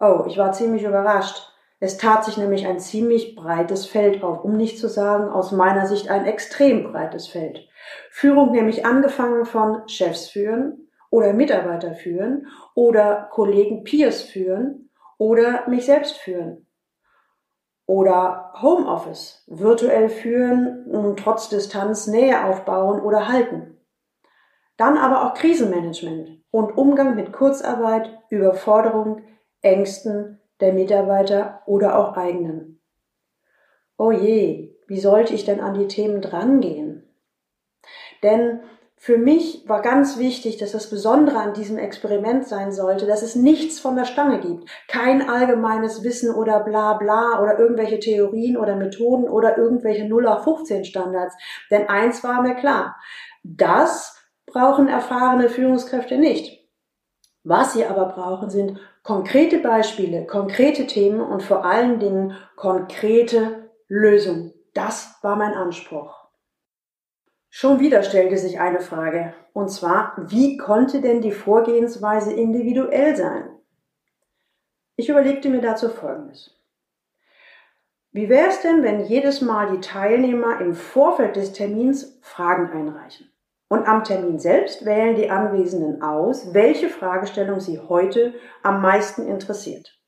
Oh, 0.00 0.24
ich 0.26 0.36
war 0.36 0.50
ziemlich 0.50 0.82
überrascht. 0.82 1.47
Es 1.80 1.96
tat 1.96 2.24
sich 2.24 2.36
nämlich 2.36 2.66
ein 2.66 2.80
ziemlich 2.80 3.36
breites 3.36 3.86
Feld 3.86 4.22
auf, 4.24 4.42
um 4.42 4.56
nicht 4.56 4.78
zu 4.78 4.88
sagen 4.88 5.28
aus 5.28 5.52
meiner 5.52 5.86
Sicht 5.86 6.10
ein 6.10 6.26
extrem 6.26 6.90
breites 6.90 7.28
Feld. 7.28 7.68
Führung 8.10 8.50
nämlich 8.50 8.84
angefangen 8.84 9.44
von 9.44 9.88
Chefs 9.88 10.28
führen 10.28 10.88
oder 11.10 11.32
Mitarbeiter 11.32 11.94
führen 11.94 12.48
oder 12.74 13.28
Kollegen 13.30 13.84
Peers 13.84 14.22
führen 14.22 14.90
oder 15.18 15.68
mich 15.68 15.86
selbst 15.86 16.16
führen 16.16 16.66
oder 17.86 18.52
Homeoffice 18.60 19.44
virtuell 19.46 20.08
führen 20.08 20.84
und 20.86 21.18
trotz 21.18 21.48
Distanz 21.48 22.06
Nähe 22.06 22.44
aufbauen 22.44 23.00
oder 23.00 23.28
halten. 23.28 23.78
Dann 24.76 24.98
aber 24.98 25.24
auch 25.24 25.34
Krisenmanagement 25.34 26.42
und 26.50 26.76
Umgang 26.76 27.14
mit 27.14 27.32
Kurzarbeit, 27.32 28.18
Überforderung, 28.28 29.22
Ängsten 29.62 30.37
der 30.60 30.72
Mitarbeiter 30.72 31.62
oder 31.66 31.98
auch 31.98 32.16
eigenen. 32.16 32.80
Oh 33.96 34.12
je, 34.12 34.76
wie 34.86 35.00
sollte 35.00 35.34
ich 35.34 35.44
denn 35.44 35.60
an 35.60 35.74
die 35.74 35.88
Themen 35.88 36.20
drangehen? 36.20 37.04
Denn 38.22 38.60
für 39.00 39.16
mich 39.16 39.68
war 39.68 39.80
ganz 39.80 40.18
wichtig, 40.18 40.56
dass 40.56 40.72
das 40.72 40.90
Besondere 40.90 41.38
an 41.38 41.54
diesem 41.54 41.78
Experiment 41.78 42.48
sein 42.48 42.72
sollte, 42.72 43.06
dass 43.06 43.22
es 43.22 43.36
nichts 43.36 43.78
von 43.78 43.94
der 43.94 44.04
Stange 44.04 44.40
gibt. 44.40 44.68
Kein 44.88 45.28
allgemeines 45.28 46.02
Wissen 46.02 46.34
oder 46.34 46.60
bla 46.60 46.94
bla 46.94 47.40
oder 47.40 47.60
irgendwelche 47.60 48.00
Theorien 48.00 48.56
oder 48.56 48.74
Methoden 48.74 49.28
oder 49.28 49.56
irgendwelche 49.56 50.04
0 50.08 50.26
auf 50.26 50.42
15 50.42 50.84
Standards. 50.84 51.36
Denn 51.70 51.88
eins 51.88 52.24
war 52.24 52.42
mir 52.42 52.56
klar. 52.56 52.96
Das 53.44 54.16
brauchen 54.46 54.88
erfahrene 54.88 55.48
Führungskräfte 55.48 56.18
nicht. 56.18 56.57
Was 57.48 57.72
sie 57.72 57.86
aber 57.86 58.04
brauchen, 58.10 58.50
sind 58.50 58.78
konkrete 59.02 59.58
Beispiele, 59.60 60.26
konkrete 60.26 60.86
Themen 60.86 61.22
und 61.22 61.42
vor 61.42 61.64
allen 61.64 61.98
Dingen 61.98 62.36
konkrete 62.56 63.70
Lösungen. 63.88 64.52
Das 64.74 65.16
war 65.22 65.34
mein 65.34 65.54
Anspruch. 65.54 66.14
Schon 67.48 67.80
wieder 67.80 68.02
stellte 68.02 68.36
sich 68.36 68.60
eine 68.60 68.80
Frage, 68.80 69.32
und 69.54 69.70
zwar, 69.70 70.12
wie 70.28 70.58
konnte 70.58 71.00
denn 71.00 71.22
die 71.22 71.32
Vorgehensweise 71.32 72.34
individuell 72.34 73.16
sein? 73.16 73.48
Ich 74.96 75.08
überlegte 75.08 75.48
mir 75.48 75.62
dazu 75.62 75.88
Folgendes. 75.88 76.54
Wie 78.12 78.28
wäre 78.28 78.48
es 78.48 78.60
denn, 78.60 78.82
wenn 78.82 79.06
jedes 79.06 79.40
Mal 79.40 79.70
die 79.74 79.80
Teilnehmer 79.80 80.60
im 80.60 80.74
Vorfeld 80.74 81.36
des 81.36 81.54
Termins 81.54 82.18
Fragen 82.20 82.70
einreichen? 82.70 83.32
Und 83.68 83.86
am 83.86 84.02
Termin 84.02 84.38
selbst 84.38 84.84
wählen 84.86 85.14
die 85.14 85.30
Anwesenden 85.30 86.00
aus, 86.02 86.54
welche 86.54 86.88
Fragestellung 86.88 87.60
sie 87.60 87.78
heute 87.78 88.34
am 88.62 88.80
meisten 88.80 89.26
interessiert. 89.26 89.98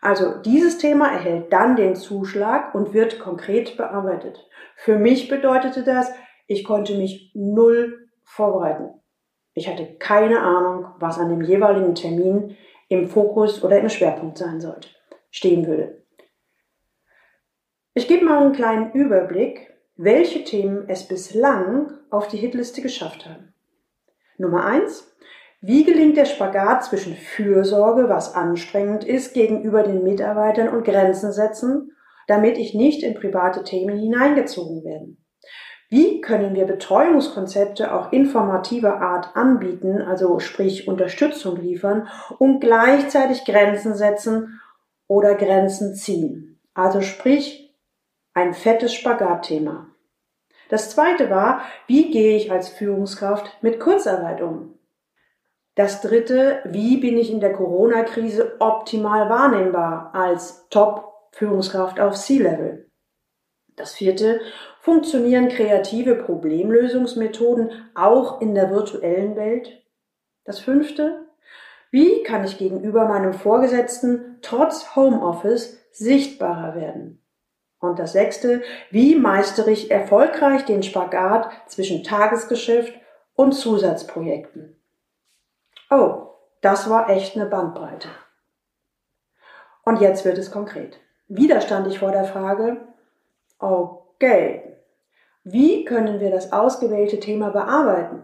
Also 0.00 0.38
dieses 0.38 0.78
Thema 0.78 1.12
erhält 1.12 1.52
dann 1.52 1.76
den 1.76 1.94
Zuschlag 1.96 2.74
und 2.74 2.92
wird 2.92 3.20
konkret 3.20 3.76
bearbeitet. 3.76 4.48
Für 4.76 4.98
mich 4.98 5.28
bedeutete 5.28 5.82
das, 5.84 6.12
ich 6.46 6.64
konnte 6.64 6.96
mich 6.96 7.32
null 7.34 8.08
vorbereiten. 8.24 9.00
Ich 9.54 9.68
hatte 9.68 9.96
keine 9.98 10.40
Ahnung, 10.40 10.86
was 10.98 11.18
an 11.18 11.28
dem 11.28 11.42
jeweiligen 11.42 11.94
Termin 11.94 12.56
im 12.88 13.08
Fokus 13.08 13.62
oder 13.62 13.78
im 13.78 13.88
Schwerpunkt 13.88 14.38
sein 14.38 14.60
sollte, 14.60 14.88
stehen 15.30 15.66
würde. 15.66 16.02
Ich 17.94 18.08
gebe 18.08 18.24
mal 18.24 18.42
einen 18.42 18.52
kleinen 18.52 18.92
Überblick, 18.92 19.71
welche 19.96 20.44
Themen 20.44 20.88
es 20.88 21.06
bislang 21.06 21.92
auf 22.10 22.28
die 22.28 22.36
Hitliste 22.36 22.82
geschafft 22.82 23.26
haben. 23.26 23.52
Nummer 24.38 24.64
eins: 24.64 25.14
Wie 25.60 25.84
gelingt 25.84 26.16
der 26.16 26.24
Spagat 26.24 26.84
zwischen 26.84 27.14
Fürsorge, 27.14 28.08
was 28.08 28.34
anstrengend 28.34 29.04
ist, 29.04 29.34
gegenüber 29.34 29.82
den 29.82 30.02
Mitarbeitern 30.02 30.68
und 30.68 30.84
Grenzen 30.84 31.32
setzen, 31.32 31.92
damit 32.26 32.58
ich 32.58 32.74
nicht 32.74 33.02
in 33.02 33.14
private 33.14 33.64
Themen 33.64 33.98
hineingezogen 33.98 34.84
werde? 34.84 35.16
Wie 35.92 36.22
können 36.22 36.54
wir 36.54 36.64
Betreuungskonzepte 36.64 37.92
auch 37.92 38.12
informativer 38.12 39.02
Art 39.02 39.36
anbieten, 39.36 40.00
also 40.00 40.38
sprich 40.38 40.88
Unterstützung 40.88 41.60
liefern 41.60 42.08
und 42.38 42.60
gleichzeitig 42.60 43.44
Grenzen 43.44 43.94
setzen 43.94 44.58
oder 45.06 45.34
Grenzen 45.34 45.94
ziehen? 45.94 46.58
Also 46.72 47.02
sprich 47.02 47.61
ein 48.34 48.54
fettes 48.54 48.94
Spagatthema. 48.94 49.88
Das 50.68 50.90
zweite 50.90 51.28
war, 51.28 51.62
wie 51.86 52.10
gehe 52.10 52.36
ich 52.36 52.50
als 52.50 52.68
Führungskraft 52.68 53.62
mit 53.62 53.78
Kurzarbeit 53.78 54.40
um? 54.40 54.78
Das 55.74 56.02
dritte, 56.02 56.60
wie 56.64 56.98
bin 56.98 57.16
ich 57.16 57.30
in 57.30 57.40
der 57.40 57.52
Corona-Krise 57.52 58.56
optimal 58.58 59.30
wahrnehmbar 59.30 60.14
als 60.14 60.68
Top-Führungskraft 60.68 61.98
auf 61.98 62.14
C-Level? 62.14 62.90
Das 63.76 63.94
vierte, 63.94 64.40
funktionieren 64.80 65.48
kreative 65.48 66.14
Problemlösungsmethoden 66.14 67.70
auch 67.94 68.40
in 68.42 68.54
der 68.54 68.70
virtuellen 68.70 69.34
Welt? 69.36 69.82
Das 70.44 70.58
fünfte, 70.58 71.26
wie 71.90 72.22
kann 72.22 72.44
ich 72.44 72.58
gegenüber 72.58 73.06
meinem 73.06 73.32
Vorgesetzten 73.32 74.38
trotz 74.42 74.94
Homeoffice 74.94 75.78
sichtbarer 75.92 76.74
werden? 76.74 77.21
Und 77.82 77.98
das 77.98 78.12
sechste, 78.12 78.62
wie 78.92 79.16
meistere 79.16 79.72
ich 79.72 79.90
erfolgreich 79.90 80.64
den 80.64 80.84
Spagat 80.84 81.50
zwischen 81.66 82.04
Tagesgeschäft 82.04 82.94
und 83.34 83.52
Zusatzprojekten? 83.52 84.80
Oh, 85.90 86.28
das 86.60 86.88
war 86.88 87.10
echt 87.10 87.34
eine 87.34 87.46
Bandbreite. 87.46 88.06
Und 89.84 90.00
jetzt 90.00 90.24
wird 90.24 90.38
es 90.38 90.52
konkret. 90.52 91.00
Wieder 91.26 91.60
stand 91.60 91.88
ich 91.88 91.98
vor 91.98 92.12
der 92.12 92.24
Frage, 92.24 92.86
okay, 93.58 94.76
wie 95.42 95.84
können 95.84 96.20
wir 96.20 96.30
das 96.30 96.52
ausgewählte 96.52 97.18
Thema 97.18 97.50
bearbeiten? 97.50 98.22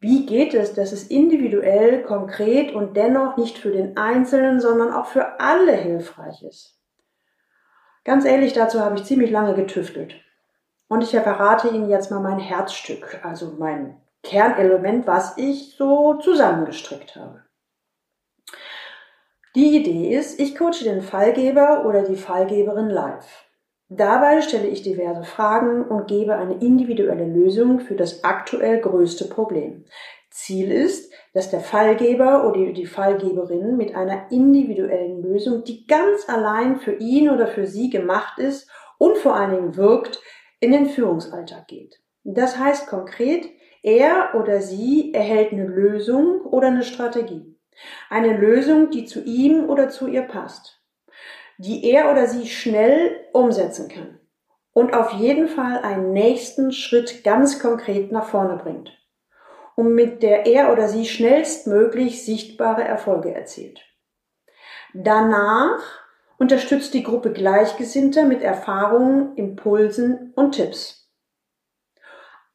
Wie 0.00 0.24
geht 0.24 0.54
es, 0.54 0.72
dass 0.72 0.92
es 0.92 1.08
individuell, 1.08 2.04
konkret 2.04 2.74
und 2.74 2.96
dennoch 2.96 3.36
nicht 3.36 3.58
für 3.58 3.70
den 3.70 3.98
Einzelnen, 3.98 4.60
sondern 4.60 4.94
auch 4.94 5.06
für 5.06 5.40
alle 5.40 5.72
hilfreich 5.72 6.42
ist? 6.42 6.81
Ganz 8.04 8.24
ehrlich, 8.24 8.52
dazu 8.52 8.80
habe 8.80 8.96
ich 8.96 9.04
ziemlich 9.04 9.30
lange 9.30 9.54
getüftelt. 9.54 10.14
Und 10.88 11.02
ich 11.02 11.10
verrate 11.10 11.68
Ihnen 11.68 11.88
jetzt 11.88 12.10
mal 12.10 12.20
mein 12.20 12.38
Herzstück, 12.38 13.20
also 13.22 13.54
mein 13.58 14.00
Kernelement, 14.22 15.06
was 15.06 15.36
ich 15.38 15.74
so 15.76 16.14
zusammengestrickt 16.14 17.16
habe. 17.16 17.42
Die 19.54 19.76
Idee 19.76 20.14
ist, 20.16 20.40
ich 20.40 20.56
coache 20.56 20.84
den 20.84 21.02
Fallgeber 21.02 21.84
oder 21.86 22.02
die 22.02 22.16
Fallgeberin 22.16 22.88
live. 22.88 23.46
Dabei 23.88 24.40
stelle 24.40 24.68
ich 24.68 24.82
diverse 24.82 25.24
Fragen 25.24 25.84
und 25.84 26.06
gebe 26.08 26.36
eine 26.36 26.54
individuelle 26.54 27.26
Lösung 27.26 27.80
für 27.80 27.94
das 27.94 28.24
aktuell 28.24 28.80
größte 28.80 29.26
Problem. 29.26 29.84
Ziel 30.30 30.72
ist, 30.72 31.11
dass 31.32 31.50
der 31.50 31.60
Fallgeber 31.60 32.46
oder 32.46 32.72
die 32.72 32.86
Fallgeberin 32.86 33.76
mit 33.76 33.94
einer 33.94 34.30
individuellen 34.30 35.22
Lösung, 35.22 35.64
die 35.64 35.86
ganz 35.86 36.28
allein 36.28 36.76
für 36.76 36.94
ihn 36.94 37.30
oder 37.30 37.46
für 37.46 37.66
sie 37.66 37.90
gemacht 37.90 38.38
ist 38.38 38.70
und 38.98 39.16
vor 39.18 39.34
allen 39.34 39.50
Dingen 39.50 39.76
wirkt, 39.76 40.20
in 40.60 40.72
den 40.72 40.86
Führungsalltag 40.86 41.68
geht. 41.68 42.00
Das 42.24 42.58
heißt 42.58 42.86
konkret, 42.86 43.48
er 43.82 44.34
oder 44.34 44.60
sie 44.60 45.12
erhält 45.12 45.52
eine 45.52 45.66
Lösung 45.66 46.42
oder 46.42 46.68
eine 46.68 46.84
Strategie. 46.84 47.56
Eine 48.10 48.36
Lösung, 48.36 48.90
die 48.90 49.06
zu 49.06 49.24
ihm 49.24 49.68
oder 49.68 49.88
zu 49.88 50.06
ihr 50.06 50.22
passt 50.22 50.82
die 51.62 51.88
er 51.90 52.10
oder 52.10 52.26
sie 52.26 52.48
schnell 52.48 53.24
umsetzen 53.32 53.88
kann 53.88 54.18
und 54.72 54.94
auf 54.94 55.12
jeden 55.12 55.48
Fall 55.48 55.78
einen 55.78 56.12
nächsten 56.12 56.72
Schritt 56.72 57.22
ganz 57.24 57.60
konkret 57.60 58.10
nach 58.10 58.26
vorne 58.26 58.56
bringt 58.56 58.90
und 59.76 59.94
mit 59.94 60.22
der 60.22 60.46
er 60.46 60.72
oder 60.72 60.88
sie 60.88 61.06
schnellstmöglich 61.06 62.24
sichtbare 62.24 62.84
Erfolge 62.84 63.34
erzielt. 63.34 63.80
Danach 64.94 65.80
unterstützt 66.38 66.92
die 66.92 67.02
Gruppe 67.02 67.32
Gleichgesinnter 67.32 68.24
mit 68.24 68.42
Erfahrungen, 68.42 69.36
Impulsen 69.36 70.32
und 70.34 70.52
Tipps. 70.52 71.02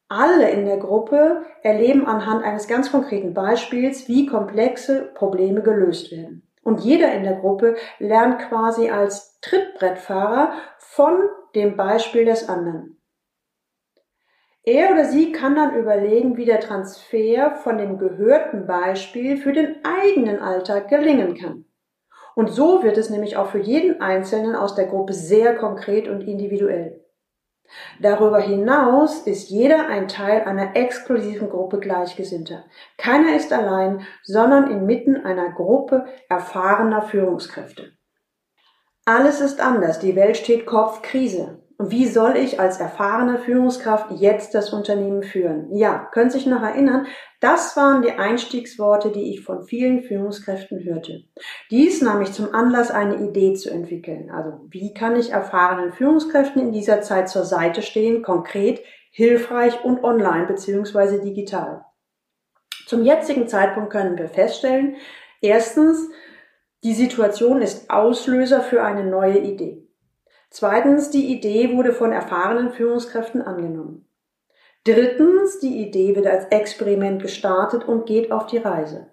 Alle 0.09 0.49
in 0.51 0.65
der 0.65 0.77
Gruppe 0.77 1.45
erleben 1.63 2.05
anhand 2.05 2.43
eines 2.43 2.67
ganz 2.67 2.91
konkreten 2.91 3.33
Beispiels, 3.33 4.07
wie 4.07 4.25
komplexe 4.25 5.11
Probleme 5.13 5.61
gelöst 5.61 6.11
werden. 6.11 6.47
Und 6.63 6.81
jeder 6.81 7.13
in 7.13 7.23
der 7.23 7.35
Gruppe 7.35 7.75
lernt 7.99 8.39
quasi 8.39 8.89
als 8.89 9.39
Trittbrettfahrer 9.41 10.53
von 10.79 11.29
dem 11.55 11.75
Beispiel 11.75 12.25
des 12.25 12.47
anderen. 12.47 12.96
Er 14.67 14.91
oder 14.91 15.05
sie 15.05 15.31
kann 15.31 15.55
dann 15.55 15.75
überlegen, 15.75 16.35
wie 16.35 16.43
der 16.43 16.59
Transfer 16.59 17.55
von 17.55 17.77
dem 17.77 17.97
gehörten 17.97 18.67
Beispiel 18.67 19.37
für 19.37 19.53
den 19.53 19.77
eigenen 19.85 20.39
Alltag 20.39 20.89
gelingen 20.89 21.35
kann. 21.35 21.63
Und 22.35 22.49
so 22.49 22.83
wird 22.83 22.97
es 22.97 23.09
nämlich 23.09 23.37
auch 23.37 23.47
für 23.47 23.61
jeden 23.61 24.01
Einzelnen 24.01 24.57
aus 24.57 24.75
der 24.75 24.87
Gruppe 24.87 25.13
sehr 25.13 25.55
konkret 25.55 26.09
und 26.09 26.19
individuell. 26.19 27.01
Darüber 28.01 28.41
hinaus 28.41 29.21
ist 29.21 29.49
jeder 29.49 29.87
ein 29.87 30.09
Teil 30.09 30.41
einer 30.41 30.75
exklusiven 30.75 31.49
Gruppe 31.49 31.79
Gleichgesinnter. 31.79 32.65
Keiner 32.97 33.37
ist 33.37 33.53
allein, 33.53 34.05
sondern 34.23 34.69
inmitten 34.69 35.15
einer 35.15 35.49
Gruppe 35.49 36.07
erfahrener 36.27 37.03
Führungskräfte. 37.03 37.93
Alles 39.05 39.39
ist 39.39 39.61
anders, 39.61 39.99
die 39.99 40.17
Welt 40.17 40.35
steht 40.35 40.65
Kopf 40.65 41.01
Krise. 41.01 41.63
Wie 41.79 42.07
soll 42.07 42.37
ich 42.37 42.59
als 42.59 42.79
erfahrene 42.79 43.37
Führungskraft 43.37 44.09
jetzt 44.19 44.55
das 44.55 44.73
Unternehmen 44.73 45.21
führen? 45.21 45.75
Ja, 45.75 46.09
können 46.11 46.31
Sie 46.31 46.39
sich 46.39 46.47
noch 46.47 46.63
erinnern? 46.63 47.05
Das 47.39 47.77
waren 47.77 48.01
die 48.01 48.13
Einstiegsworte, 48.13 49.11
die 49.11 49.31
ich 49.31 49.43
von 49.43 49.63
vielen 49.63 50.01
Führungskräften 50.01 50.83
hörte. 50.83 51.25
Dies 51.69 52.01
nahm 52.01 52.23
ich 52.23 52.33
zum 52.33 52.55
Anlass, 52.55 52.89
eine 52.89 53.17
Idee 53.17 53.53
zu 53.53 53.69
entwickeln. 53.69 54.31
Also, 54.31 54.65
wie 54.69 54.91
kann 54.95 55.15
ich 55.15 55.31
erfahrenen 55.31 55.91
Führungskräften 55.91 56.59
in 56.59 56.71
dieser 56.71 57.01
Zeit 57.01 57.29
zur 57.29 57.43
Seite 57.43 57.83
stehen, 57.83 58.23
konkret, 58.23 58.81
hilfreich 59.11 59.83
und 59.83 60.03
online 60.03 60.47
bzw. 60.47 61.21
digital? 61.21 61.85
Zum 62.87 63.03
jetzigen 63.03 63.47
Zeitpunkt 63.47 63.91
können 63.91 64.17
wir 64.17 64.29
feststellen, 64.29 64.95
erstens, 65.41 66.09
die 66.83 66.93
Situation 66.93 67.61
ist 67.61 67.91
Auslöser 67.91 68.61
für 68.61 68.81
eine 68.81 69.03
neue 69.03 69.37
Idee. 69.37 69.86
Zweitens, 70.49 71.09
die 71.09 71.31
Idee 71.33 71.75
wurde 71.75 71.93
von 71.93 72.11
erfahrenen 72.11 72.71
Führungskräften 72.71 73.41
angenommen. 73.41 74.07
Drittens, 74.83 75.59
die 75.59 75.85
Idee 75.85 76.15
wird 76.15 76.27
als 76.27 76.45
Experiment 76.45 77.21
gestartet 77.21 77.83
und 77.85 78.05
geht 78.05 78.31
auf 78.31 78.45
die 78.45 78.57
Reise. 78.57 79.11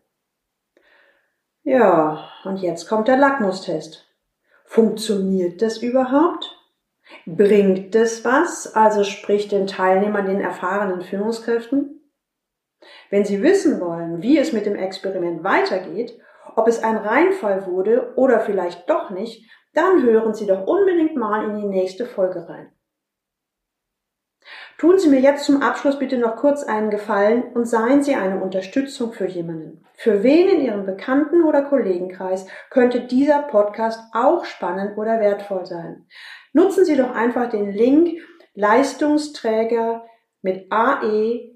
Ja, 1.65 2.29
und 2.45 2.59
jetzt 2.59 2.89
kommt 2.89 3.09
der 3.09 3.17
Lackmustest. 3.17 4.07
Funktioniert 4.65 5.63
das 5.63 5.79
überhaupt? 5.79 6.57
Bringt 7.27 7.95
es 7.95 8.25
was, 8.25 8.75
also 8.75 9.03
sprich 9.05 9.49
den 9.49 9.67
Teilnehmern, 9.67 10.27
den 10.27 10.41
erfahrenen 10.41 11.03
Führungskräften? 11.03 12.01
Wenn 13.11 13.25
Sie 13.25 13.43
wissen 13.43 13.81
wollen, 13.81 14.23
wie 14.23 14.39
es 14.39 14.53
mit 14.53 14.67
dem 14.67 14.77
Experiment 14.77 15.43
weitergeht, 15.43 16.19
ob 16.57 16.69
es 16.69 16.83
ein 16.83 16.97
Reinfall 16.97 17.67
wurde 17.67 18.13
oder 18.17 18.41
vielleicht 18.41 18.89
doch 18.89 19.11
nicht, 19.11 19.51
dann 19.75 20.03
hören 20.03 20.35
Sie 20.35 20.47
doch 20.47 20.67
unbedingt 20.67 21.17
mal 21.17 21.45
in 21.45 21.57
die 21.57 21.67
nächste 21.67 22.07
Folge 22.07 22.49
rein. 22.49 22.71
Tun 24.79 24.99
Sie 24.99 25.09
mir 25.09 25.21
jetzt 25.21 25.45
zum 25.45 25.63
Abschluss 25.63 25.99
bitte 25.99 26.19
noch 26.19 26.37
kurz 26.37 26.65
einen 26.65 26.91
Gefallen 26.91 27.45
und 27.55 27.67
seien 27.67 28.03
Sie 28.03 28.15
eine 28.15 28.43
Unterstützung 28.43 29.13
für 29.13 29.27
jemanden. 29.27 29.85
Für 29.95 30.25
wen 30.25 30.49
in 30.49 30.61
Ihrem 30.61 30.85
Bekannten- 30.85 31.45
oder 31.45 31.63
Kollegenkreis 31.63 32.47
könnte 32.71 33.01
dieser 33.01 33.43
Podcast 33.43 34.01
auch 34.13 34.45
spannend 34.45 34.99
oder 34.99 35.21
wertvoll 35.21 35.65
sein? 35.65 36.07
Nutzen 36.53 36.85
Sie 36.85 36.97
doch 36.97 37.15
einfach 37.15 37.49
den 37.49 37.71
Link 37.71 38.21
Leistungsträger 38.55 40.05
mit 40.43 40.67
ae-blog.de 40.71 41.55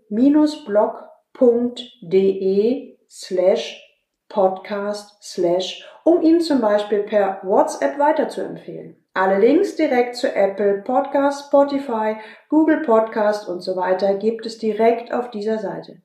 slash 3.09 3.85
podcast 4.29 5.23
slash 5.23 5.87
um 6.09 6.23
ihn 6.23 6.41
zum 6.41 6.63
Beispiel 6.63 7.01
per 7.01 7.41
WhatsApp 7.43 7.99
weiterzuempfehlen. 7.99 8.97
Alle 9.13 9.39
Links 9.39 9.77
direkt 9.77 10.17
zu 10.17 10.35
Apple 10.35 10.81
Podcast, 10.83 11.49
Spotify, 11.49 12.17
Google 12.49 12.81
Podcast 12.81 13.47
und 13.47 13.61
so 13.61 13.77
weiter 13.77 14.15
gibt 14.15 14.47
es 14.47 14.57
direkt 14.57 15.13
auf 15.13 15.31
dieser 15.31 15.59
Seite. 15.59 16.01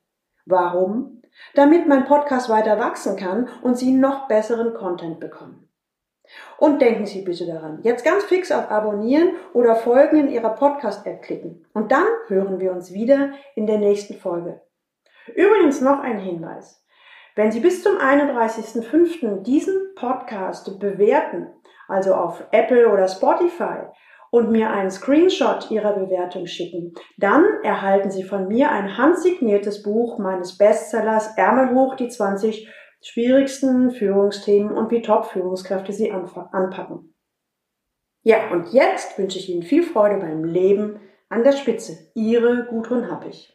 Warum? 0.45 1.21
Damit 1.55 1.87
mein 1.87 2.03
Podcast 2.03 2.49
weiter 2.49 2.77
wachsen 2.79 3.15
kann 3.15 3.47
und 3.61 3.77
Sie 3.77 3.93
noch 3.93 4.27
besseren 4.27 4.73
Content 4.73 5.21
bekommen. 5.21 5.69
Und 6.57 6.81
denken 6.81 7.05
Sie 7.05 7.21
bitte 7.21 7.45
daran, 7.45 7.79
jetzt 7.83 8.03
ganz 8.03 8.25
fix 8.25 8.51
auf 8.51 8.69
Abonnieren 8.69 9.35
oder 9.53 9.75
Folgen 9.75 10.17
in 10.17 10.29
Ihrer 10.29 10.49
Podcast-App 10.49 11.21
klicken. 11.21 11.65
Und 11.73 11.93
dann 11.93 12.07
hören 12.27 12.59
wir 12.59 12.73
uns 12.73 12.91
wieder 12.91 13.31
in 13.55 13.67
der 13.67 13.77
nächsten 13.77 14.15
Folge. 14.15 14.61
Übrigens 15.33 15.79
noch 15.79 16.01
ein 16.01 16.19
Hinweis. 16.19 16.83
Wenn 17.36 17.52
Sie 17.52 17.62
bis 17.62 17.82
zum 17.82 17.98
31.05. 17.98 19.41
diesen 19.41 19.96
Podcast 19.96 20.80
bewerten, 20.80 21.48
also 21.88 22.13
auf 22.13 22.43
Apple 22.52 22.89
oder 22.89 23.08
Spotify, 23.08 23.88
und 24.30 24.52
mir 24.52 24.72
einen 24.72 24.89
Screenshot 24.89 25.69
Ihrer 25.69 25.93
Bewertung 25.93 26.48
schicken, 26.48 26.93
dann 27.17 27.46
erhalten 27.63 28.10
Sie 28.10 28.24
von 28.24 28.48
mir 28.48 28.72
ein 28.72 28.98
handsigniertes 28.98 29.84
Buch 29.84 30.17
meines 30.17 30.58
Bestsellers 30.58 31.38
Ärmel 31.38 31.74
hoch, 31.74 31.96
die 31.96 32.10
20 32.10 32.67
schwierigsten 33.02 33.91
Führungsthemen 33.91 34.72
und 34.76 34.91
wie 34.91 35.02
Top-Führungskräfte 35.02 35.91
sie 35.91 36.12
anpacken. 36.12 37.15
Ja, 38.24 38.52
und 38.52 38.74
jetzt 38.74 39.17
wünsche 39.17 39.38
ich 39.38 39.50
Ihnen 39.50 39.63
viel 39.63 39.84
Freude 39.84 40.17
beim 40.17 40.43
Leben 40.43 41.00
an 41.30 41.43
der 41.43 41.52
Spitze. 41.52 42.12
Ihre 42.15 42.65
Gudrun 42.65 43.12
Happig. 43.12 43.54